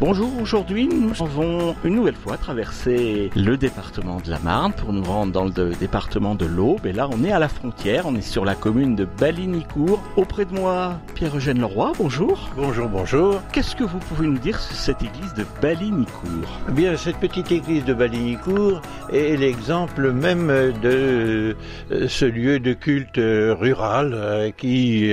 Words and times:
Bonjour, 0.00 0.30
aujourd'hui 0.40 0.88
nous 0.88 1.12
avons 1.22 1.76
une 1.84 1.96
nouvelle 1.96 2.14
fois 2.14 2.38
traversé 2.38 3.30
le 3.36 3.58
département 3.58 4.18
de 4.18 4.30
la 4.30 4.38
Marne 4.38 4.72
pour 4.72 4.94
nous 4.94 5.02
rendre 5.02 5.30
dans 5.30 5.44
le 5.44 5.74
département 5.74 6.34
de 6.34 6.46
l'Aube. 6.46 6.86
Et 6.86 6.92
là 6.94 7.06
on 7.12 7.22
est 7.22 7.32
à 7.32 7.38
la 7.38 7.50
frontière, 7.50 8.04
on 8.06 8.14
est 8.14 8.22
sur 8.22 8.46
la 8.46 8.54
commune 8.54 8.96
de 8.96 9.04
Balinicourt. 9.04 10.02
Auprès 10.16 10.46
de 10.46 10.54
moi, 10.54 10.98
Pierre-Eugène 11.14 11.60
Leroy, 11.60 11.92
bonjour. 11.98 12.48
Bonjour, 12.56 12.88
bonjour. 12.88 13.42
Qu'est-ce 13.52 13.76
que 13.76 13.84
vous 13.84 13.98
pouvez 13.98 14.26
nous 14.26 14.38
dire 14.38 14.58
sur 14.58 14.74
cette 14.74 15.02
église 15.02 15.34
de 15.34 15.44
Balinicourt 15.60 16.48
Eh 16.70 16.72
Bien, 16.72 16.96
cette 16.96 17.18
petite 17.18 17.52
église 17.52 17.84
de 17.84 17.92
Balinicourt 17.92 18.80
est 19.12 19.36
l'exemple 19.36 20.12
même 20.12 20.46
de 20.82 21.54
euh, 21.92 22.08
ce 22.08 22.24
lieu 22.24 22.58
de 22.58 22.72
culte 22.72 23.18
euh, 23.18 23.54
rural 23.54 24.12
euh, 24.14 24.50
qui 24.50 25.12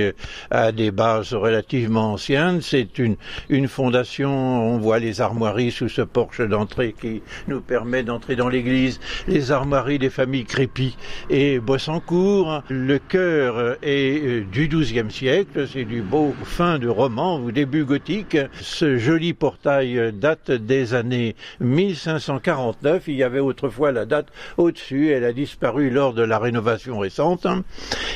a 0.50 0.72
des 0.72 0.90
bases 0.92 1.34
relativement 1.34 2.14
anciennes. 2.14 2.62
C'est 2.62 2.98
une, 2.98 3.16
une 3.50 3.68
fondation, 3.68 4.77
on 4.78 4.80
voit 4.80 5.00
les 5.00 5.20
armoiries 5.20 5.72
sous 5.72 5.88
ce 5.88 6.02
porche 6.02 6.40
d'entrée 6.40 6.94
qui 6.98 7.20
nous 7.48 7.60
permet 7.60 8.04
d'entrer 8.04 8.36
dans 8.36 8.48
l'église, 8.48 9.00
les 9.26 9.50
armoiries 9.50 9.98
des 9.98 10.08
familles 10.08 10.44
Crépy 10.44 10.96
et 11.30 11.58
Bossancourt. 11.58 12.62
Le 12.68 13.00
chœur 13.00 13.76
est 13.82 14.48
du 14.52 14.68
XIIe 14.68 15.10
siècle, 15.10 15.66
c'est 15.66 15.84
du 15.84 16.00
beau 16.00 16.32
fin 16.44 16.78
de 16.78 16.86
roman 16.86 17.40
ou 17.40 17.50
début 17.50 17.84
gothique. 17.84 18.36
Ce 18.60 18.98
joli 18.98 19.32
portail 19.32 20.12
date 20.12 20.52
des 20.52 20.94
années 20.94 21.34
1549. 21.58 23.08
Il 23.08 23.16
y 23.16 23.24
avait 23.24 23.40
autrefois 23.40 23.90
la 23.90 24.06
date 24.06 24.28
au-dessus, 24.58 25.10
elle 25.10 25.24
a 25.24 25.32
disparu 25.32 25.90
lors 25.90 26.12
de 26.12 26.22
la 26.22 26.38
rénovation 26.38 27.00
récente. 27.00 27.48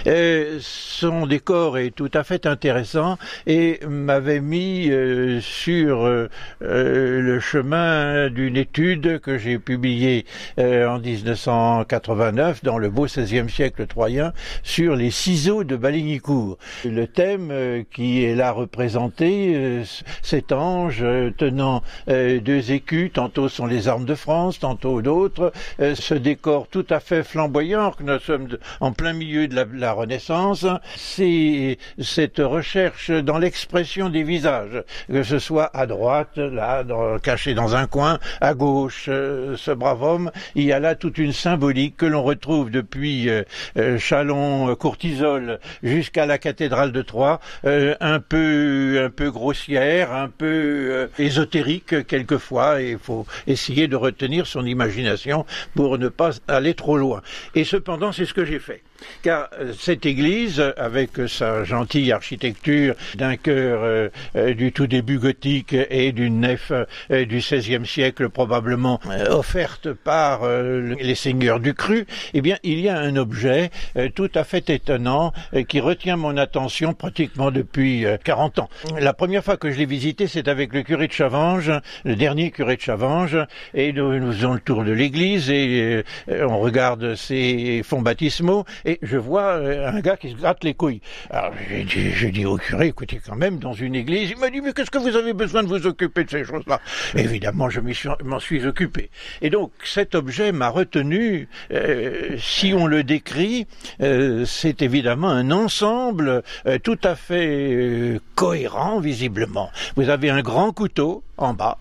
Euh, 0.07 0.59
son 0.61 1.27
décor 1.27 1.79
est 1.79 1.91
tout 1.91 2.11
à 2.15 2.23
fait 2.23 2.47
intéressant 2.47 3.19
et 3.49 3.81
m'avait 3.89 4.41
mis 4.41 4.91
euh, 4.91 5.41
sur 5.41 6.07
euh, 6.07 6.29
le 6.61 7.41
chemin 7.41 8.29
d'une 8.31 8.57
étude 8.57 9.21
que 9.21 9.39
j'ai 9.39 9.59
publiée 9.59 10.27
en 10.59 10.99
1989 10.99 12.63
dans 12.63 12.79
le 12.79 12.91
beau 12.91 13.07
XVIe 13.07 13.49
siècle 13.49 13.87
troyen 13.87 14.33
sur 14.63 14.97
les 14.97 15.11
ciseaux 15.11 15.65
de 15.65 15.77
Balignicourt. 15.77 16.59
Le 16.85 17.07
thème 17.07 17.85
qui 17.93 18.25
est 18.25 18.35
là 18.35 18.53
représenté, 18.53 19.83
cet 20.23 20.53
ange 20.53 21.05
tenant 21.37 21.83
deux 22.09 22.73
écus, 22.73 23.13
tantôt 23.13 23.49
sont 23.49 23.67
les 23.67 23.89
armes 23.89 24.05
de 24.05 24.15
France, 24.15 24.59
tantôt 24.59 25.03
d'autres, 25.03 25.53
ce 25.79 26.15
décor 26.15 26.69
tout 26.69 26.87
à 26.91 27.01
fait 27.01 27.23
flamboyant, 27.23 27.93
que 27.93 28.03
nous 28.03 28.19
sommes 28.19 28.49
en 28.81 28.93
plein 28.93 29.13
milieu 29.13 29.49
de 29.49 29.55
la, 29.55 29.65
la 29.73 29.93
Renaissance, 29.93 30.67
c'est 30.97 31.79
cette 31.99 32.39
recherche 32.39 33.11
dans 33.11 33.39
l'expression 33.39 34.09
des 34.09 34.23
visages, 34.23 34.83
que 35.09 35.23
ce 35.23 35.39
soit 35.39 35.71
à 35.75 35.87
droite, 35.87 36.39
là, 36.51 36.85
dans, 36.85 37.19
caché 37.19 37.55
dans 37.55 37.75
un 37.77 37.87
coin, 37.87 38.19
à 38.41 38.55
gauche, 38.55 39.07
euh, 39.09 39.57
ce 39.57 39.71
brave 39.71 40.03
homme, 40.03 40.31
il 40.55 40.65
y 40.65 40.73
a 40.73 40.81
là 40.81 40.95
toute 40.95 41.19
une 41.19 41.33
symbolique 41.33 41.97
que 41.97 42.07
l'on 42.07 42.23
retrouve 42.23 42.71
depuis 42.71 43.29
euh, 43.29 43.43
euh, 43.77 43.99
Chalon, 43.99 44.75
Courtisol, 44.77 45.59
jusqu'à 45.83 46.27
la 46.27 46.39
cathédrale 46.39 46.93
de 46.93 47.03
Troyes, 47.03 47.41
un 47.65 48.21
peu, 48.21 49.03
un 49.05 49.11
peu 49.11 49.31
grossière, 49.31 50.13
un 50.13 50.29
peu 50.29 51.09
ésotérique 51.19 52.07
quelquefois, 52.07 52.81
et 52.81 52.93
il 52.93 52.99
faut 52.99 53.27
essayer 53.47 53.89
de 53.89 53.97
retenir 53.97 54.47
son 54.47 54.65
imagination 54.65 55.47
pour 55.75 55.99
ne 55.99 56.09
pas 56.09 56.31
aller 56.49 56.75
trop 56.75 56.97
loin. 56.97 57.23
Et 57.55 57.65
cependant, 57.65 58.13
c'est 58.13 58.27
ce 58.27 58.35
que 58.35 58.45
j'ai 58.45 58.59
fait 58.59 58.83
car 59.23 59.49
cette 59.79 60.07
église, 60.07 60.63
avec 60.77 61.11
sa 61.29 61.65
gentille 61.65 62.13
architecture 62.13 62.95
d'un 63.15 63.37
chœur 63.37 64.11
du 64.57 64.73
tout 64.73 64.87
début 64.87 65.19
gothique 65.19 65.75
et 65.91 66.13
d'une 66.13 66.41
nef 66.41 66.73
du 67.11 67.39
XVIe 67.39 67.87
siècle 67.87 68.29
probablement 68.29 69.01
offerte 69.31 69.93
par 69.93 70.41
les 70.49 71.15
seigneurs 71.15 71.61
du 71.61 71.75
cru, 71.75 72.07
eh 72.35 72.41
bien 72.41 72.57
il 72.63 72.81
y 72.81 72.89
a 72.89 72.99
un 72.99 73.17
objet 73.17 73.71
tout 74.15 74.31
à 74.35 74.45
fait 74.45 74.71
étonnant 74.71 75.33
qui 75.69 75.81
retient 75.81 76.17
mon 76.17 76.37
attention 76.37 76.95
pratiquement 76.95 77.51
depuis 77.51 78.05
40 78.25 78.59
ans. 78.61 78.71
La 78.99 79.13
première 79.13 79.45
fois 79.45 79.57
que 79.57 79.71
je 79.71 79.79
l'ai 79.79 79.87
visité, 79.87 80.27
c'est 80.27 80.49
avec 80.49 80.73
le 80.73 80.83
curé 80.83 81.07
de 81.07 81.13
Chavanges, 81.13 81.73
le 82.05 82.17
dernier 82.17 82.51
curé 82.51 82.77
de 82.77 82.81
Chavanges, 82.81 83.39
et 83.75 83.93
nous, 83.93 84.19
nous 84.19 84.33
faisons 84.33 84.55
le 84.55 84.61
tour 84.61 84.85
de 84.85 84.93
l'église 84.93 85.51
et 85.51 86.05
on 86.29 86.59
regarde 86.59 87.15
ses 87.15 87.83
fonds 87.85 88.03
baptismaux 88.03 88.65
je 89.03 89.17
vois 89.17 89.55
un 89.55 90.01
gars 90.01 90.17
qui 90.17 90.31
se 90.31 90.37
gratte 90.37 90.65
les 90.65 90.75
couilles. 90.75 91.01
Alors 91.31 91.53
j'ai 91.87 92.31
dit, 92.31 92.45
au 92.45 92.57
curé, 92.57 92.89
écoutez 92.89 93.21
quand 93.25 93.37
même, 93.37 93.59
dans 93.59 93.73
une 93.73 93.95
église, 93.95 94.31
il 94.31 94.39
m'a 94.39 94.51
dit, 94.51 94.61
mais 94.61 94.73
qu'est-ce 94.73 94.91
que 94.91 94.99
vous 94.99 95.17
avez 95.17 95.33
besoin 95.33 95.63
de 95.63 95.69
vous 95.69 95.87
occuper 95.87 96.25
de 96.25 96.31
ces 96.31 96.45
choses-là? 96.45 96.81
Évidemment, 97.17 97.71
je 97.71 97.81
m'en 98.25 98.41
suis 98.41 98.67
occupé. 98.67 99.11
Et 99.41 99.51
donc 99.51 99.73
cet 99.85 100.15
objet 100.15 100.53
m'a 100.53 100.69
retenu, 100.69 101.49
euh, 101.73 102.37
si 102.39 102.75
on 102.75 102.87
le 102.87 103.05
décrit, 103.05 103.67
euh, 104.01 104.45
c'est 104.45 104.83
évidemment 104.83 105.29
un 105.31 105.51
ensemble 105.51 106.43
euh, 106.67 106.79
tout 106.79 106.99
à 107.05 107.15
fait 107.15 108.21
cohérent, 108.35 109.01
visiblement. 109.01 109.71
Vous 109.97 110.09
avez 110.09 110.31
un 110.31 110.43
grand 110.43 110.73
couteau 110.73 111.23
en 111.37 111.55
bas, 111.55 111.79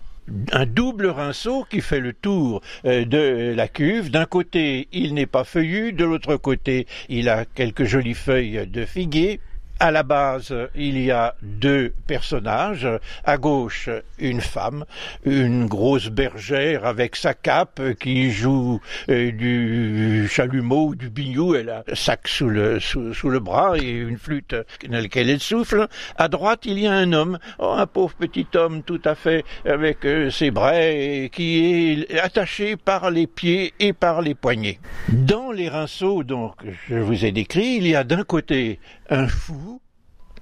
un 0.52 0.66
double 0.66 1.06
rinceau 1.06 1.64
qui 1.68 1.80
fait 1.80 2.00
le 2.00 2.12
tour 2.12 2.60
de 2.84 3.52
la 3.54 3.68
cuve. 3.68 4.10
D'un 4.10 4.26
côté, 4.26 4.88
il 4.92 5.14
n'est 5.14 5.26
pas 5.26 5.44
feuillu, 5.44 5.92
de 5.92 6.04
l'autre 6.04 6.36
côté, 6.36 6.86
il 7.08 7.28
a 7.28 7.44
quelques 7.44 7.84
jolies 7.84 8.14
feuilles 8.14 8.66
de 8.66 8.84
figuier. 8.84 9.40
À 9.82 9.90
la 9.90 10.04
base, 10.04 10.54
il 10.76 10.96
y 11.00 11.10
a 11.10 11.34
deux 11.42 11.92
personnages. 12.06 12.86
À 13.24 13.36
gauche, 13.36 13.90
une 14.16 14.40
femme, 14.40 14.84
une 15.24 15.66
grosse 15.66 16.06
bergère 16.06 16.86
avec 16.86 17.16
sa 17.16 17.34
cape 17.34 17.80
qui 17.98 18.30
joue 18.30 18.80
euh, 19.08 19.32
du 19.32 20.28
chalumeau 20.28 20.94
du 20.94 21.10
bignou. 21.10 21.56
Elle 21.56 21.70
a 21.70 21.82
un 21.90 21.96
sac 21.96 22.28
sous 22.28 22.48
le, 22.48 22.78
sous, 22.78 23.28
le 23.28 23.40
bras 23.40 23.76
et 23.76 23.90
une 23.90 24.18
flûte 24.18 24.54
dans 24.88 25.02
laquelle 25.02 25.28
elle 25.28 25.40
souffle. 25.40 25.88
À 26.16 26.28
droite, 26.28 26.60
il 26.64 26.78
y 26.78 26.86
a 26.86 26.92
un 26.92 27.12
homme, 27.12 27.40
oh, 27.58 27.74
un 27.76 27.88
pauvre 27.88 28.14
petit 28.14 28.46
homme 28.54 28.84
tout 28.84 29.02
à 29.04 29.16
fait 29.16 29.44
avec 29.66 30.04
euh, 30.04 30.30
ses 30.30 30.52
bras 30.52 30.80
et 30.80 31.28
qui 31.32 32.04
est 32.08 32.20
attaché 32.20 32.76
par 32.76 33.10
les 33.10 33.26
pieds 33.26 33.74
et 33.80 33.92
par 33.92 34.22
les 34.22 34.36
poignets. 34.36 34.78
Dans 35.08 35.50
les 35.50 35.68
rinceaux, 35.68 36.22
donc, 36.22 36.54
je 36.88 36.94
vous 36.94 37.24
ai 37.24 37.32
décrit, 37.32 37.78
il 37.78 37.88
y 37.88 37.96
a 37.96 38.04
d'un 38.04 38.22
côté 38.22 38.78
un 39.10 39.28
fou, 39.28 39.71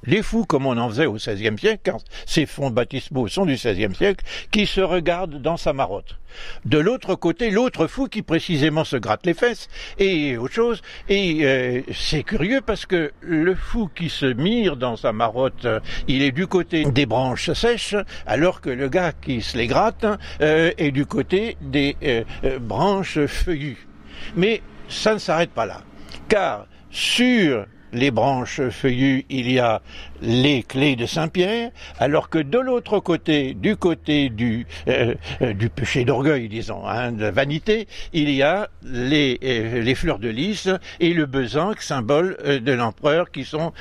les 0.05 0.22
fous 0.22 0.44
comme 0.44 0.66
on 0.66 0.77
en 0.77 0.88
faisait 0.88 1.06
au 1.06 1.15
XVIe 1.15 1.59
siècle, 1.59 1.81
car 1.83 1.99
ces 2.27 2.47
fonds 2.47 2.71
baptismaux 2.71 3.28
sont 3.28 3.47
du 3.47 3.55
XVIe 3.55 3.94
siècle, 3.94 4.25
qui 4.50 4.66
se 4.66 4.81
regardent 4.81 5.41
dans 5.41 5.56
sa 5.56 5.72
marotte. 5.72 6.16
De 6.65 6.78
l'autre 6.78 7.15
côté, 7.15 7.50
l'autre 7.50 7.87
fou 7.87 8.06
qui 8.06 8.22
précisément 8.22 8.84
se 8.84 8.97
gratte 8.97 9.27
les 9.27 9.34
fesses 9.34 9.69
et 9.99 10.37
autre 10.37 10.55
chose. 10.55 10.83
Et 11.09 11.41
euh, 11.43 11.83
c'est 11.93 12.22
curieux 12.22 12.60
parce 12.60 12.87
que 12.87 13.12
le 13.21 13.55
fou 13.55 13.91
qui 13.94 14.09
se 14.09 14.27
mire 14.27 14.77
dans 14.77 14.97
sa 14.97 15.12
marotte, 15.12 15.66
il 16.09 16.22
est 16.22 16.33
du 16.33 16.47
côté 16.47 16.84
des 16.84 17.06
branches 17.06 17.53
sèches, 17.53 17.97
alors 18.27 18.60
que 18.60 18.71
le 18.71 18.89
gars 18.89 19.12
qui 19.12 19.43
se 19.43 19.56
les 19.56 19.66
gratte 19.66 20.06
euh, 20.41 20.71
est 20.78 20.93
du 20.93 21.06
côté 21.06 21.56
des 21.60 21.97
euh, 22.03 22.59
branches 22.60 23.25
feuillues. 23.27 23.89
Mais 24.37 24.62
ça 24.89 25.15
ne 25.15 25.19
s'arrête 25.19 25.50
pas 25.50 25.66
là, 25.66 25.83
car 26.28 26.66
sur 26.91 27.66
les 27.93 28.11
branches 28.11 28.61
feuillues, 28.69 29.25
il 29.28 29.51
y 29.51 29.59
a 29.59 29.83
les 30.23 30.62
clés 30.62 30.97
de 30.97 31.06
Saint-Pierre, 31.06 31.71
alors 31.99 32.28
que 32.28 32.39
de 32.39 32.59
l'autre 32.59 33.01
côté, 33.01 33.55
du 33.55 33.77
côté 33.77 34.28
du, 34.28 34.66
euh, 34.89 35.15
du 35.54 35.69
péché 35.71 36.04
d'orgueil, 36.04 36.48
disons, 36.48 36.87
hein, 36.87 37.13
de 37.13 37.22
la 37.22 37.31
vanité, 37.31 37.89
il 38.13 38.31
y 38.31 38.42
a 38.42 38.69
les, 38.83 39.39
euh, 39.42 39.83
les 39.83 39.95
fleurs 39.95 40.19
de 40.19 40.28
lys 40.28 40.69
et 41.01 41.15
le 41.15 41.27
besanque, 41.27 41.83
symbole 41.83 42.37
euh, 42.45 42.60
de 42.60 42.72
l'empereur, 42.72 43.31
qui 43.31 43.45
sont, 43.45 43.72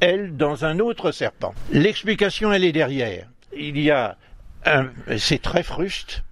elles, 0.00 0.36
dans 0.36 0.64
un 0.64 0.78
autre 0.78 1.12
serpent. 1.12 1.54
L'explication, 1.72 2.52
elle 2.52 2.64
est 2.64 2.72
derrière. 2.72 3.26
Il 3.56 3.78
y 3.78 3.90
a 3.90 4.16
c'est 5.18 5.42
très 5.42 5.62
fruste, 5.62 6.24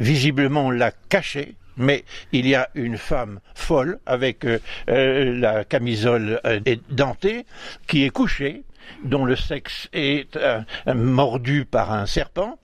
visiblement 0.00 0.66
on 0.66 0.70
l'a 0.70 0.90
caché, 1.08 1.54
mais 1.76 2.04
il 2.32 2.46
y 2.46 2.54
a 2.54 2.68
une 2.74 2.98
femme 2.98 3.40
folle 3.54 3.98
avec 4.06 4.44
euh, 4.44 4.58
euh, 4.88 5.38
la 5.38 5.64
camisole 5.64 6.40
euh, 6.44 6.60
dentée 6.90 7.46
qui 7.86 8.04
est 8.04 8.10
couchée, 8.10 8.62
dont 9.04 9.24
le 9.24 9.36
sexe 9.36 9.88
est 9.92 10.38
mordu 10.86 11.64
par 11.64 11.92
un 11.92 12.06
serpent 12.06 12.58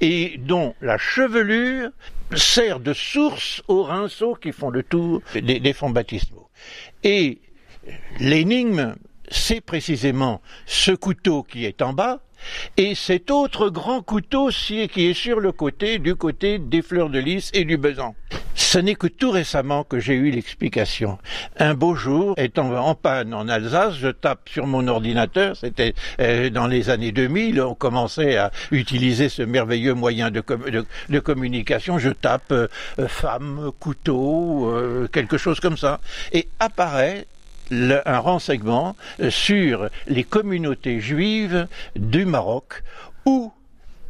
et 0.00 0.36
dont 0.38 0.74
la 0.82 0.98
chevelure 0.98 1.90
sert 2.34 2.78
de 2.78 2.92
source 2.92 3.62
aux 3.68 3.82
rinceaux 3.82 4.34
qui 4.34 4.52
font 4.52 4.68
le 4.68 4.82
tour 4.82 5.22
des, 5.34 5.60
des 5.60 5.72
fonds 5.72 5.90
baptismaux. 5.90 6.50
Et 7.04 7.40
l'énigme, 8.20 8.96
c'est 9.30 9.62
précisément 9.62 10.42
ce 10.66 10.92
couteau 10.92 11.42
qui 11.42 11.64
est 11.64 11.80
en 11.80 11.94
bas 11.94 12.20
et 12.76 12.94
cet 12.94 13.30
autre 13.30 13.68
grand 13.68 14.02
couteau 14.02 14.50
qui 14.50 14.80
est 14.80 15.14
sur 15.14 15.40
le 15.40 15.52
côté, 15.52 15.98
du 15.98 16.14
côté 16.14 16.58
des 16.58 16.82
fleurs 16.82 17.10
de 17.10 17.18
lys 17.18 17.50
et 17.54 17.64
du 17.64 17.76
besan. 17.76 18.14
Ce 18.54 18.78
n'est 18.78 18.94
que 18.94 19.06
tout 19.06 19.30
récemment 19.30 19.84
que 19.84 19.98
j'ai 19.98 20.14
eu 20.14 20.30
l'explication. 20.30 21.18
Un 21.58 21.74
beau 21.74 21.94
jour, 21.94 22.34
étant 22.36 22.74
en 22.76 22.94
panne 22.94 23.34
en 23.34 23.48
Alsace, 23.48 23.94
je 23.94 24.08
tape 24.08 24.48
sur 24.48 24.66
mon 24.66 24.86
ordinateur, 24.88 25.56
c'était 25.56 25.94
euh, 26.20 26.50
dans 26.50 26.66
les 26.66 26.90
années 26.90 27.12
2000, 27.12 27.60
on 27.62 27.74
commençait 27.74 28.36
à 28.36 28.50
utiliser 28.70 29.28
ce 29.28 29.42
merveilleux 29.42 29.94
moyen 29.94 30.30
de, 30.30 30.40
communication, 31.20 31.98
je 31.98 32.10
tape 32.10 32.52
euh, 32.52 32.68
femme, 33.08 33.70
couteau, 33.80 34.70
euh, 34.70 35.08
quelque 35.08 35.38
chose 35.38 35.60
comme 35.60 35.76
ça, 35.76 36.00
et 36.32 36.48
apparaît 36.60 37.26
un 37.70 38.18
renseignement 38.18 38.96
sur 39.30 39.88
les 40.06 40.24
communautés 40.24 41.00
juives 41.00 41.66
du 41.96 42.26
Maroc 42.26 42.82
où 43.24 43.50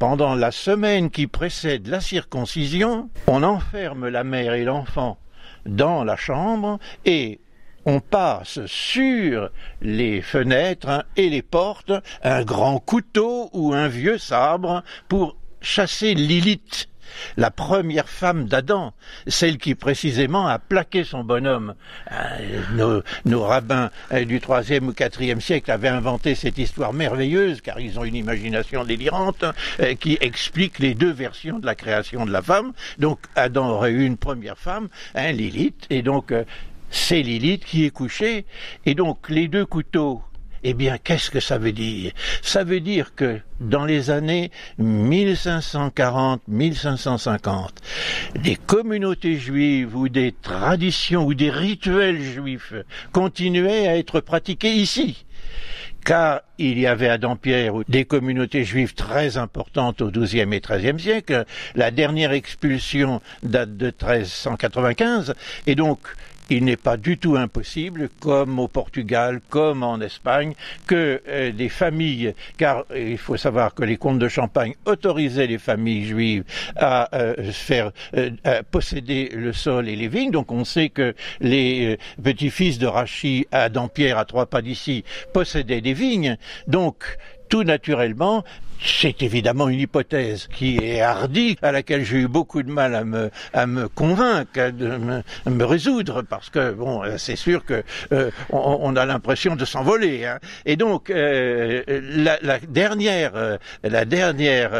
pendant 0.02 0.34
la 0.34 0.50
semaine 0.50 1.10
qui 1.10 1.28
précède 1.28 1.86
la 1.86 2.00
circoncision, 2.00 3.08
on 3.28 3.44
enferme 3.44 4.08
la 4.08 4.24
mère 4.24 4.54
et 4.54 4.64
l'enfant 4.64 5.16
dans 5.64 6.02
la 6.02 6.16
chambre 6.16 6.80
et 7.04 7.38
on 7.86 8.00
passe 8.00 8.66
sur 8.66 9.50
les 9.80 10.20
fenêtres 10.20 11.06
et 11.14 11.30
les 11.30 11.42
portes 11.42 11.92
un 12.24 12.42
grand 12.42 12.80
couteau 12.80 13.48
ou 13.52 13.74
un 13.74 13.86
vieux 13.86 14.18
sabre 14.18 14.82
pour 15.08 15.36
chasser 15.60 16.14
Lilith 16.14 16.88
la 17.36 17.50
première 17.50 18.08
femme 18.08 18.46
d'Adam, 18.46 18.92
celle 19.26 19.58
qui 19.58 19.74
précisément 19.74 20.46
a 20.46 20.58
plaqué 20.58 21.04
son 21.04 21.24
bonhomme. 21.24 21.74
Euh, 22.10 23.02
nos, 23.24 23.42
rabbins 23.42 23.90
euh, 24.12 24.24
du 24.24 24.40
troisième 24.40 24.88
ou 24.88 24.92
quatrième 24.92 25.40
siècle 25.40 25.70
avaient 25.70 25.88
inventé 25.88 26.34
cette 26.34 26.58
histoire 26.58 26.92
merveilleuse, 26.92 27.60
car 27.60 27.80
ils 27.80 27.98
ont 27.98 28.04
une 28.04 28.16
imagination 28.16 28.84
délirante, 28.84 29.44
euh, 29.80 29.94
qui 29.94 30.18
explique 30.20 30.78
les 30.78 30.94
deux 30.94 31.12
versions 31.12 31.58
de 31.58 31.66
la 31.66 31.74
création 31.74 32.26
de 32.26 32.30
la 32.30 32.42
femme. 32.42 32.72
Donc 32.98 33.18
Adam 33.36 33.68
aurait 33.70 33.92
eu 33.92 34.04
une 34.04 34.16
première 34.16 34.58
femme, 34.58 34.88
hein, 35.14 35.32
Lilith, 35.32 35.86
et 35.90 36.02
donc 36.02 36.32
c'est 36.90 37.22
Lilith 37.22 37.64
qui 37.64 37.84
est 37.84 37.90
couchée, 37.90 38.44
et 38.86 38.94
donc 38.94 39.28
les 39.28 39.48
deux 39.48 39.66
couteaux 39.66 40.22
eh 40.64 40.74
bien, 40.74 40.98
qu'est-ce 40.98 41.30
que 41.30 41.38
ça 41.40 41.58
veut 41.58 41.72
dire? 41.72 42.12
Ça 42.40 42.62
veut 42.64 42.80
dire 42.80 43.14
que 43.14 43.40
dans 43.60 43.84
les 43.84 44.08
années 44.10 44.50
1540-1550, 44.80 47.68
des 48.36 48.56
communautés 48.56 49.36
juives 49.36 49.94
ou 49.96 50.08
des 50.08 50.32
traditions 50.32 51.24
ou 51.24 51.34
des 51.34 51.50
rituels 51.50 52.22
juifs 52.22 52.72
continuaient 53.12 53.86
à 53.88 53.96
être 53.96 54.20
pratiqués 54.20 54.72
ici. 54.72 55.24
Car 56.04 56.40
il 56.58 56.80
y 56.80 56.88
avait 56.88 57.08
à 57.08 57.18
Dampierre 57.18 57.74
des 57.88 58.04
communautés 58.04 58.64
juives 58.64 58.94
très 58.94 59.36
importantes 59.36 60.02
au 60.02 60.10
XIIe 60.10 60.52
et 60.52 60.60
XIIIe 60.60 60.98
siècle. 60.98 61.44
La 61.76 61.92
dernière 61.92 62.32
expulsion 62.32 63.20
date 63.44 63.76
de 63.76 63.86
1395, 63.86 65.34
et 65.68 65.76
donc 65.76 66.00
il 66.50 66.64
n'est 66.64 66.76
pas 66.76 66.96
du 66.96 67.18
tout 67.18 67.36
impossible, 67.36 68.08
comme 68.20 68.58
au 68.58 68.68
Portugal, 68.68 69.40
comme 69.48 69.82
en 69.82 70.00
Espagne, 70.00 70.54
que 70.86 71.22
euh, 71.28 71.52
des 71.52 71.68
familles, 71.68 72.34
car 72.56 72.84
il 72.94 73.18
faut 73.18 73.36
savoir 73.36 73.74
que 73.74 73.84
les 73.84 73.96
comtes 73.96 74.18
de 74.18 74.28
Champagne 74.28 74.74
autorisaient 74.84 75.46
les 75.46 75.58
familles 75.58 76.04
juives 76.04 76.44
à 76.76 77.14
euh, 77.16 77.52
faire 77.52 77.92
euh, 78.16 78.30
posséder 78.70 79.30
le 79.34 79.52
sol 79.52 79.88
et 79.88 79.96
les 79.96 80.08
vignes. 80.08 80.30
Donc 80.30 80.52
on 80.52 80.64
sait 80.64 80.88
que 80.88 81.14
les 81.40 81.98
petits-fils 82.22 82.78
de 82.78 82.86
Rachid 82.86 83.46
à 83.52 83.68
Dampierre, 83.68 84.18
à 84.18 84.24
trois 84.24 84.46
pas 84.46 84.62
d'ici, 84.62 85.04
possédaient 85.32 85.80
des 85.80 85.94
vignes. 85.94 86.36
Donc 86.66 87.18
tout 87.48 87.64
naturellement, 87.64 88.44
c'est 88.84 89.22
évidemment 89.22 89.68
une 89.68 89.80
hypothèse 89.80 90.48
qui 90.48 90.76
est 90.78 91.00
hardie, 91.00 91.56
à 91.62 91.72
laquelle 91.72 92.04
j'ai 92.04 92.18
eu 92.18 92.28
beaucoup 92.28 92.62
de 92.62 92.70
mal 92.70 92.94
à 92.94 93.04
me, 93.04 93.30
à 93.52 93.66
me 93.66 93.88
convaincre, 93.88 94.60
à, 94.60 95.50
me, 95.50 95.64
résoudre, 95.64 96.22
parce 96.22 96.50
que 96.50 96.72
bon, 96.72 97.02
c'est 97.18 97.36
sûr 97.36 97.64
que 97.64 97.82
euh, 98.12 98.30
on, 98.50 98.94
a 98.96 99.06
l'impression 99.06 99.56
de 99.56 99.64
s'envoler. 99.64 100.26
Hein. 100.26 100.38
Et 100.66 100.76
donc 100.76 101.10
euh, 101.10 101.82
la, 101.86 102.58
dernière, 102.58 103.32
euh, 103.34 103.56
la 103.84 104.04
dernière 104.04 104.70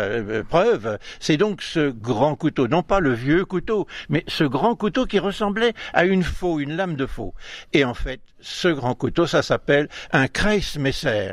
preuve, 0.48 0.98
c'est 1.20 1.37
donc 1.37 1.62
ce 1.62 1.90
grand 1.90 2.34
couteau, 2.34 2.69
non 2.69 2.82
pas 2.82 3.00
le 3.00 3.12
vieux 3.12 3.44
couteau, 3.44 3.87
mais 4.08 4.25
ce 4.26 4.44
grand 4.44 4.75
couteau 4.75 5.06
qui 5.06 5.19
ressemblait 5.19 5.75
à 5.93 6.05
une 6.05 6.22
faux, 6.22 6.60
une 6.60 6.76
lame 6.76 6.96
de 6.96 7.06
faux. 7.06 7.34
Et 7.72 7.84
en 7.84 7.94
fait, 7.94 8.20
ce 8.40 8.69
grand 8.69 8.94
couteau, 8.94 9.26
ça 9.26 9.43
s'appelle 9.43 9.88
un 10.12 10.28
Kreismesser. 10.28 11.32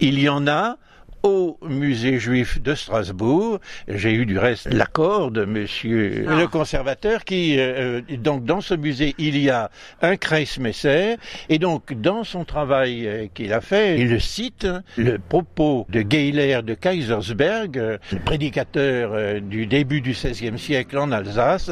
Il 0.00 0.18
y 0.18 0.28
en 0.28 0.46
a 0.46 0.78
au 1.22 1.58
musée 1.62 2.18
juif 2.18 2.60
de 2.60 2.74
Strasbourg. 2.74 3.58
J'ai 3.88 4.12
eu 4.12 4.26
du 4.26 4.38
reste 4.38 4.72
l'accord 4.72 5.30
de 5.30 5.44
monsieur 5.44 6.26
ah. 6.28 6.36
le 6.36 6.46
conservateur 6.46 7.24
qui, 7.24 7.56
euh, 7.58 8.00
donc 8.18 8.44
dans 8.44 8.60
ce 8.60 8.74
musée, 8.74 9.14
il 9.18 9.38
y 9.38 9.50
a 9.50 9.70
un 10.02 10.16
Kreismesser 10.16 11.16
et 11.48 11.58
donc 11.58 11.92
dans 11.92 12.24
son 12.24 12.44
travail 12.44 13.06
euh, 13.06 13.26
qu'il 13.32 13.52
a 13.52 13.60
fait, 13.60 13.98
il 13.98 14.20
cite 14.20 14.66
le 14.96 15.18
propos 15.18 15.86
de 15.88 16.02
Geiler 16.02 16.60
de 16.64 16.74
Kaisersberg, 16.74 17.76
le 17.76 18.18
prédicateur 18.24 19.10
euh, 19.12 19.40
du 19.40 19.66
début 19.66 20.00
du 20.00 20.12
XVIe 20.12 20.58
siècle 20.58 20.98
en 20.98 21.12
Alsace, 21.12 21.70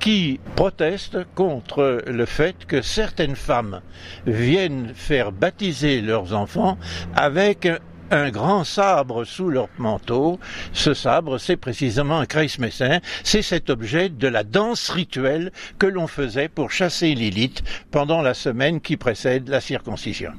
qui 0.00 0.40
proteste 0.54 1.18
contre 1.34 2.02
le 2.06 2.26
fait 2.26 2.66
que 2.66 2.82
certaines 2.82 3.36
femmes 3.36 3.80
viennent 4.26 4.92
faire 4.94 5.32
baptiser 5.32 6.00
leurs 6.00 6.34
enfants 6.34 6.78
avec 7.14 7.68
un 8.10 8.30
grand 8.30 8.64
sabre 8.64 9.24
sous 9.24 9.48
leur 9.48 9.68
manteau. 9.78 10.38
Ce 10.72 10.94
sabre, 10.94 11.38
c'est 11.38 11.56
précisément 11.56 12.18
un 12.18 12.26
Kreismessin. 12.26 13.00
C'est 13.24 13.42
cet 13.42 13.70
objet 13.70 14.08
de 14.08 14.28
la 14.28 14.44
danse 14.44 14.88
rituelle 14.90 15.52
que 15.78 15.86
l'on 15.86 16.06
faisait 16.06 16.48
pour 16.48 16.70
chasser 16.70 17.14
Lilith 17.14 17.62
pendant 17.90 18.22
la 18.22 18.34
semaine 18.34 18.80
qui 18.80 18.96
précède 18.96 19.48
la 19.48 19.60
circoncision. 19.60 20.32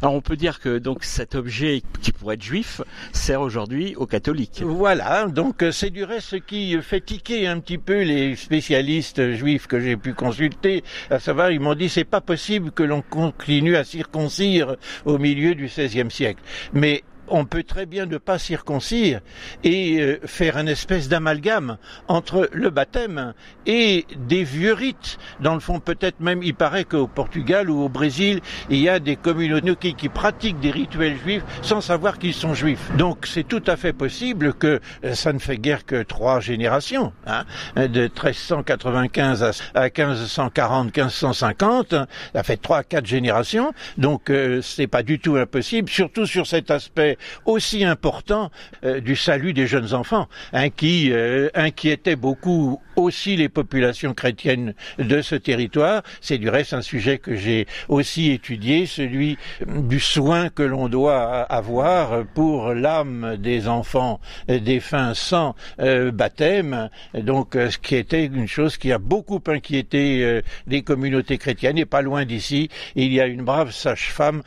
Alors 0.00 0.14
on 0.14 0.20
peut 0.20 0.36
dire 0.36 0.60
que 0.60 0.78
donc 0.78 1.04
cet 1.04 1.34
objet 1.34 1.82
qui 2.02 2.12
pourrait 2.12 2.34
être 2.34 2.42
juif 2.42 2.80
sert 3.12 3.40
aujourd'hui 3.40 3.94
aux 3.96 4.06
catholiques. 4.06 4.62
Voilà, 4.64 5.26
donc 5.26 5.64
c'est 5.70 5.90
du 5.90 6.04
reste 6.04 6.28
ce 6.28 6.36
qui 6.36 6.80
fait 6.82 7.00
tiquer 7.00 7.46
un 7.46 7.60
petit 7.60 7.78
peu 7.78 8.02
les 8.02 8.36
spécialistes 8.36 9.32
juifs 9.32 9.66
que 9.66 9.80
j'ai 9.80 9.96
pu 9.96 10.14
consulter, 10.14 10.84
à 11.10 11.18
savoir 11.18 11.50
ils 11.50 11.60
m'ont 11.60 11.74
dit 11.74 11.88
c'est 11.88 12.04
pas 12.04 12.20
possible 12.20 12.70
que 12.70 12.82
l'on 12.82 13.02
continue 13.02 13.76
à 13.76 13.84
circoncire 13.84 14.76
au 15.04 15.18
milieu 15.18 15.54
du 15.54 15.66
XVIe 15.66 16.10
siècle. 16.10 16.42
Mais 16.72 17.02
on 17.28 17.44
peut 17.44 17.62
très 17.62 17.86
bien 17.86 18.06
ne 18.06 18.18
pas 18.18 18.38
circoncire 18.38 19.20
et 19.64 20.00
euh, 20.00 20.20
faire 20.24 20.56
une 20.58 20.68
espèce 20.68 21.08
d'amalgame 21.08 21.78
entre 22.08 22.48
le 22.52 22.70
baptême 22.70 23.34
et 23.66 24.06
des 24.16 24.44
vieux 24.44 24.72
rites. 24.72 25.18
Dans 25.40 25.54
le 25.54 25.60
fond, 25.60 25.80
peut-être 25.80 26.20
même, 26.20 26.42
il 26.42 26.54
paraît 26.54 26.84
qu'au 26.84 27.06
Portugal 27.06 27.70
ou 27.70 27.82
au 27.82 27.88
Brésil, 27.88 28.40
il 28.70 28.78
y 28.78 28.88
a 28.88 28.98
des 28.98 29.16
communautés 29.16 29.94
qui, 29.94 30.08
pratiquent 30.08 30.60
des 30.60 30.70
rituels 30.70 31.16
juifs 31.16 31.42
sans 31.62 31.80
savoir 31.80 32.18
qu'ils 32.18 32.34
sont 32.34 32.54
juifs. 32.54 32.90
Donc 32.98 33.26
c'est 33.26 33.46
tout 33.46 33.62
à 33.66 33.76
fait 33.76 33.92
possible 33.92 34.52
que 34.54 34.80
euh, 35.04 35.14
ça 35.14 35.32
ne 35.32 35.38
fait 35.38 35.56
guère 35.56 35.86
que 35.86 36.02
trois 36.02 36.40
générations, 36.40 37.12
hein, 37.26 37.44
de 37.76 38.02
1395 38.02 39.42
à 39.74 39.82
1540, 39.84 40.96
1550, 40.96 41.94
ça 42.34 42.42
fait 42.42 42.56
trois, 42.56 42.82
quatre 42.82 43.06
générations. 43.06 43.72
Donc 43.96 44.28
euh, 44.28 44.60
c'est 44.60 44.86
pas 44.86 45.02
du 45.02 45.18
tout 45.18 45.36
impossible, 45.36 45.88
surtout 45.88 46.26
sur 46.26 46.46
cet 46.46 46.70
aspect 46.70 47.11
aussi 47.44 47.84
important 47.84 48.50
euh, 48.84 49.00
du 49.00 49.16
salut 49.16 49.52
des 49.52 49.66
jeunes 49.66 49.94
enfants, 49.94 50.28
hein, 50.52 50.70
qui 50.70 51.12
euh, 51.12 51.48
inquiétait 51.54 52.16
beaucoup 52.16 52.80
aussi 52.96 53.36
les 53.36 53.48
populations 53.48 54.14
chrétiennes 54.14 54.74
de 54.98 55.22
ce 55.22 55.34
territoire. 55.34 56.02
C'est 56.20 56.38
du 56.38 56.48
reste 56.48 56.72
un 56.72 56.82
sujet 56.82 57.18
que 57.18 57.34
j'ai 57.36 57.66
aussi 57.88 58.30
étudié, 58.30 58.86
celui 58.86 59.38
du 59.66 60.00
soin 60.00 60.50
que 60.50 60.62
l'on 60.62 60.88
doit 60.88 61.42
avoir 61.42 62.24
pour 62.34 62.74
l'âme 62.74 63.36
des 63.38 63.68
enfants 63.68 64.20
défunts 64.48 65.14
sans 65.14 65.54
euh, 65.80 66.10
baptême. 66.10 66.90
Donc, 67.14 67.54
ce 67.54 67.78
qui 67.78 67.96
était 67.96 68.26
une 68.26 68.48
chose 68.48 68.76
qui 68.76 68.92
a 68.92 68.98
beaucoup 68.98 69.40
inquiété 69.46 70.42
les 70.66 70.82
communautés 70.82 71.38
chrétiennes. 71.38 71.78
Et 71.78 71.86
pas 71.86 72.02
loin 72.02 72.24
d'ici, 72.24 72.68
il 72.94 73.12
y 73.12 73.20
a 73.20 73.26
une 73.26 73.42
brave 73.42 73.72
sage-femme 73.72 74.42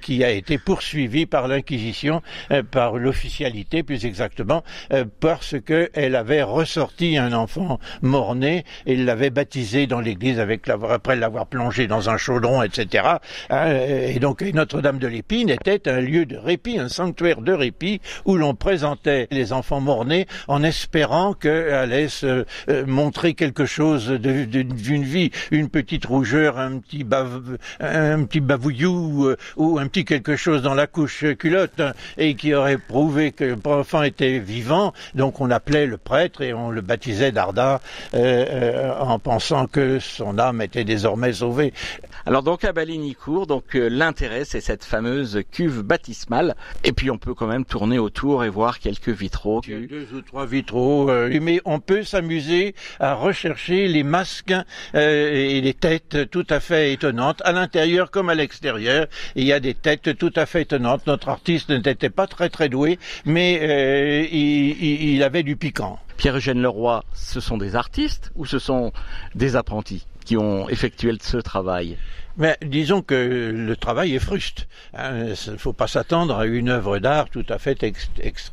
qui 0.00 0.24
a 0.24 0.30
été 0.30 0.58
poursuivie 0.58 1.26
par 1.26 1.48
l'Inquisition 1.48 2.09
euh, 2.50 2.62
par 2.62 2.96
l'officialité 2.96 3.82
plus 3.82 4.04
exactement, 4.04 4.62
euh, 4.92 5.04
parce 5.20 5.56
qu'elle 5.60 6.16
avait 6.16 6.42
ressorti 6.42 7.16
un 7.16 7.32
enfant 7.32 7.78
mort-né 8.02 8.64
et 8.86 8.96
l'avait 8.96 9.30
baptisé 9.30 9.86
dans 9.86 10.00
l'église 10.00 10.40
avec 10.40 10.68
après 10.68 11.16
l'avoir 11.16 11.46
plongé 11.46 11.86
dans 11.86 12.10
un 12.10 12.16
chaudron, 12.16 12.62
etc. 12.62 13.04
Hein, 13.50 13.72
et 13.72 14.18
donc 14.18 14.42
Notre-Dame 14.42 14.98
de 14.98 15.06
l'Épine 15.06 15.50
était 15.50 15.88
un 15.88 16.00
lieu 16.00 16.26
de 16.26 16.36
répit, 16.36 16.78
un 16.78 16.88
sanctuaire 16.88 17.40
de 17.40 17.52
répit 17.52 18.00
où 18.24 18.36
l'on 18.36 18.54
présentait 18.54 19.28
les 19.30 19.52
enfants 19.52 19.80
mort-nés 19.80 20.26
en 20.48 20.62
espérant 20.62 21.34
qu'elle 21.34 21.74
allait 21.74 22.08
se 22.08 22.44
euh, 22.68 22.86
montrer 22.86 23.34
quelque 23.34 23.66
chose 23.66 24.10
d'une 24.10 25.02
vie, 25.02 25.30
une 25.50 25.68
petite 25.68 26.06
rougeur, 26.06 26.58
un 26.58 26.78
petit 26.80 28.40
bavouillou 28.40 29.34
ou 29.56 29.78
un 29.78 29.86
petit 29.86 30.04
quelque 30.04 30.36
chose 30.36 30.62
dans 30.62 30.74
la 30.74 30.86
couche 30.86 31.24
culotte 31.38 31.82
et 32.18 32.34
qui 32.34 32.54
aurait 32.54 32.78
prouvé 32.78 33.32
que 33.32 33.56
l'enfant 33.64 34.02
était 34.02 34.38
vivant. 34.38 34.92
Donc 35.14 35.40
on 35.40 35.50
appelait 35.50 35.86
le 35.86 35.96
prêtre 35.96 36.42
et 36.42 36.52
on 36.52 36.70
le 36.70 36.80
baptisait 36.80 37.32
Darda 37.32 37.80
euh, 38.14 38.46
euh, 38.50 38.94
en 38.98 39.18
pensant 39.18 39.66
que 39.66 39.98
son 39.98 40.38
âme 40.38 40.62
était 40.62 40.84
désormais 40.84 41.32
sauvée. 41.32 41.72
Alors 42.26 42.42
donc 42.42 42.64
à 42.64 42.72
Balinicourt, 42.72 43.46
donc 43.46 43.74
euh, 43.74 43.88
l'intérêt 43.88 44.44
c'est 44.44 44.60
cette 44.60 44.84
fameuse 44.84 45.42
cuve 45.50 45.82
baptismale. 45.82 46.54
Et 46.84 46.92
puis 46.92 47.10
on 47.10 47.18
peut 47.18 47.34
quand 47.34 47.46
même 47.46 47.64
tourner 47.64 47.98
autour 47.98 48.44
et 48.44 48.48
voir 48.48 48.78
quelques 48.78 49.08
vitraux. 49.08 49.60
Il 49.66 49.72
y 49.72 49.84
a 49.84 49.86
deux 49.86 50.08
ou 50.14 50.20
trois 50.22 50.46
vitraux, 50.46 51.10
mais 51.40 51.60
on 51.64 51.80
peut 51.80 52.04
s'amuser 52.04 52.74
à 52.98 53.14
rechercher 53.14 53.88
les 53.88 54.02
masques 54.02 54.54
et 54.94 55.60
les 55.60 55.74
têtes 55.74 56.30
tout 56.30 56.46
à 56.50 56.60
fait 56.60 56.92
étonnantes 56.92 57.42
à 57.44 57.52
l'intérieur 57.52 58.10
comme 58.10 58.28
à 58.28 58.34
l'extérieur. 58.34 59.06
Il 59.34 59.44
y 59.44 59.52
a 59.52 59.60
des 59.60 59.74
têtes 59.74 60.16
tout 60.18 60.32
à 60.36 60.46
fait 60.46 60.62
étonnantes. 60.62 61.06
Notre 61.06 61.28
artiste 61.28 61.70
n'était 61.70 61.89
pas 61.94 62.26
très 62.26 62.48
très 62.48 62.68
doué, 62.68 62.98
mais 63.24 64.28
il, 64.30 65.14
il 65.14 65.22
avait 65.22 65.42
du 65.42 65.56
piquant. 65.56 65.98
Pierre-Eugène 66.16 66.60
Leroy, 66.60 67.02
ce 67.14 67.40
sont 67.40 67.56
des 67.56 67.76
artistes 67.76 68.30
ou 68.36 68.44
ce 68.44 68.58
sont 68.58 68.92
des 69.34 69.56
apprentis 69.56 70.06
qui 70.24 70.36
ont 70.36 70.68
effectué 70.68 71.16
ce 71.20 71.38
travail? 71.38 71.96
Mais 72.40 72.56
disons 72.62 73.02
que 73.02 73.52
le 73.54 73.76
travail 73.76 74.14
est 74.14 74.18
fruste. 74.18 74.66
Hein. 74.94 75.26
Il 75.46 75.52
ne 75.52 75.58
faut 75.58 75.74
pas 75.74 75.86
s'attendre 75.86 76.36
à 76.36 76.46
une 76.46 76.70
œuvre 76.70 76.98
d'art 76.98 77.28
tout 77.28 77.44
à 77.50 77.58
fait 77.58 77.84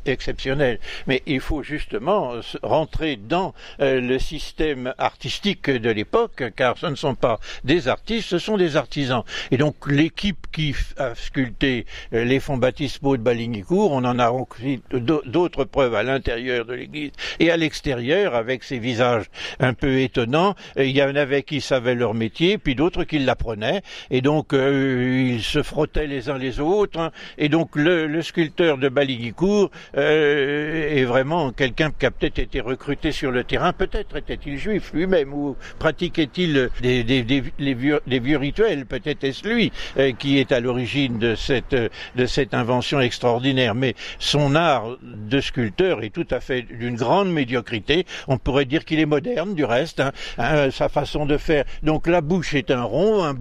exceptionnelle. 0.04 0.78
Mais 1.06 1.22
il 1.26 1.40
faut 1.40 1.62
justement 1.62 2.34
rentrer 2.62 3.16
dans 3.16 3.54
euh, 3.80 4.00
le 4.00 4.18
système 4.18 4.92
artistique 4.98 5.70
de 5.70 5.90
l'époque, 5.90 6.44
car 6.54 6.76
ce 6.76 6.86
ne 6.86 6.96
sont 6.96 7.14
pas 7.14 7.40
des 7.64 7.88
artistes, 7.88 8.28
ce 8.28 8.38
sont 8.38 8.58
des 8.58 8.76
artisans. 8.76 9.22
Et 9.50 9.56
donc 9.56 9.74
l'équipe 9.86 10.46
qui 10.52 10.74
a 10.98 11.14
sculpté 11.14 11.86
euh, 12.12 12.24
les 12.24 12.40
fonds 12.40 12.58
baptismaux 12.58 13.16
de 13.16 13.22
Balignicourt, 13.22 13.92
on 13.92 14.04
en 14.04 14.18
a 14.18 14.30
aussi 14.30 14.82
d'autres 14.92 15.64
preuves 15.64 15.94
à 15.94 16.02
l'intérieur 16.02 16.66
de 16.66 16.74
l'église 16.74 17.12
et 17.40 17.50
à 17.50 17.56
l'extérieur, 17.56 18.34
avec 18.34 18.64
ces 18.64 18.78
visages 18.78 19.24
un 19.60 19.72
peu 19.72 20.00
étonnants. 20.00 20.54
Il 20.76 20.90
y 20.90 21.02
en 21.02 21.16
avait 21.16 21.42
qui 21.42 21.62
savaient 21.62 21.94
leur 21.94 22.12
métier, 22.12 22.58
puis 22.58 22.74
d'autres 22.74 23.04
qui 23.04 23.18
l'apprenaient 23.18 23.77
et 24.10 24.20
donc 24.20 24.52
euh, 24.52 25.32
ils 25.34 25.42
se 25.42 25.62
frottaient 25.62 26.06
les 26.06 26.28
uns 26.28 26.38
les 26.38 26.60
autres, 26.60 26.98
hein. 26.98 27.10
et 27.36 27.48
donc 27.48 27.76
le, 27.76 28.20
sculpteur 28.22 28.78
de 28.78 28.88
Baliguicourt 28.88 29.70
euh, 29.96 30.96
est 30.96 31.04
vraiment 31.04 31.52
quelqu'un 31.52 31.90
qui 31.90 32.06
a 32.06 32.10
peut-être 32.10 32.38
été 32.38 32.60
recruté 32.60 33.12
sur 33.12 33.30
le 33.30 33.44
terrain, 33.44 33.72
peut-être 33.72 34.16
était-il 34.16 34.58
juif 34.58 34.90
lui-même, 34.92 35.32
ou 35.32 35.56
pratiquait-il 35.78 36.70
des, 36.80 37.04
des, 37.04 37.22
des, 37.22 37.74
vieux, 37.74 38.00
rituels, 38.36 38.86
peut-être 38.86 39.24
est-ce 39.24 39.46
lui 39.48 39.72
euh, 39.98 40.12
qui 40.12 40.38
est 40.38 40.52
à 40.52 40.60
l'origine 40.60 41.18
de 41.18 41.34
cette, 41.34 41.74
de 41.74 42.26
cette 42.26 42.54
invention 42.54 43.00
extraordinaire, 43.00 43.74
mais 43.74 43.94
son 44.18 44.54
art 44.54 44.96
de 45.02 45.40
sculpteur 45.40 46.02
est 46.02 46.10
tout 46.10 46.26
à 46.30 46.40
fait 46.40 46.62
d'une 46.62 46.96
grande 46.96 47.32
médiocrité, 47.32 48.06
on 48.26 48.38
pourrait 48.38 48.64
dire 48.64 48.84
qu'il 48.84 49.00
est 49.00 49.06
moderne 49.06 49.54
du 49.54 49.64
reste, 49.64 50.00
hein, 50.00 50.12
hein, 50.38 50.70
sa 50.70 50.88
façon 50.88 51.26
de 51.26 51.36
faire, 51.36 51.64
donc 51.82 52.06
la 52.06 52.20
bouche 52.20 52.54
est 52.54 52.70
un 52.70 52.82
rond, 52.82 53.24
un 53.24 53.34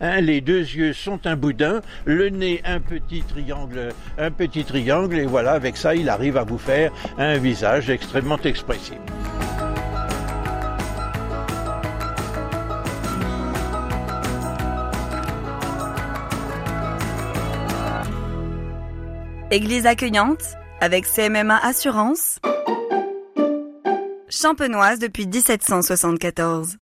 Hein, 0.00 0.20
les 0.20 0.40
deux 0.40 0.60
yeux 0.60 0.92
sont 0.92 1.26
un 1.26 1.36
boudin, 1.36 1.80
le 2.04 2.28
nez 2.28 2.62
un 2.64 2.80
petit 2.80 3.22
triangle, 3.22 3.92
un 4.18 4.30
petit 4.30 4.64
triangle, 4.64 5.18
et 5.18 5.26
voilà, 5.26 5.52
avec 5.52 5.76
ça, 5.76 5.94
il 5.94 6.08
arrive 6.08 6.36
à 6.36 6.44
vous 6.44 6.58
faire 6.58 6.92
un 7.18 7.38
visage 7.38 7.90
extrêmement 7.90 8.38
expressif. 8.38 8.98
Église 19.52 19.84
accueillante 19.86 20.44
avec 20.80 21.06
CMMA 21.06 21.58
Assurance. 21.58 22.38
Champenoise 24.28 25.00
depuis 25.00 25.26
1774. 25.26 26.76